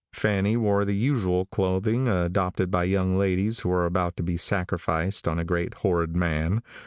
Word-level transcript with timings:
Fanny 0.13 0.57
wore 0.57 0.83
the 0.83 0.95
usual 0.95 1.45
clothing 1.45 2.07
adopted 2.07 2.71
by 2.71 2.85
young 2.85 3.15
ladies 3.19 3.59
who 3.59 3.69
are 3.71 3.85
about 3.85 4.17
to 4.17 4.23
be 4.23 4.35
sacrificed 4.35 5.25
to 5.25 5.33
a 5.33 5.43
great 5.45 5.75
horrid 5.75 6.15
man. 6.15 6.63